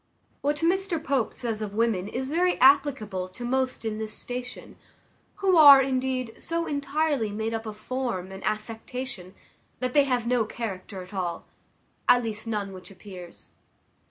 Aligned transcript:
What 0.41 0.55
Mr 0.61 0.97
Pope 1.03 1.31
says 1.31 1.61
of 1.61 1.75
women 1.75 2.07
is 2.07 2.31
very 2.31 2.57
applicable 2.59 3.29
to 3.29 3.45
most 3.45 3.85
in 3.85 3.99
this 3.99 4.13
station, 4.13 4.75
who 5.35 5.55
are, 5.57 5.79
indeed, 5.79 6.33
so 6.41 6.65
entirely 6.65 7.31
made 7.31 7.53
up 7.53 7.67
of 7.67 7.77
form 7.77 8.31
and 8.31 8.43
affectation, 8.43 9.35
that 9.79 9.93
they 9.93 10.05
have 10.05 10.25
no 10.25 10.43
character 10.43 11.03
at 11.03 11.13
all, 11.13 11.45
at 12.09 12.23
least 12.23 12.47
none 12.47 12.73
which 12.73 12.89
appears. 12.89 13.51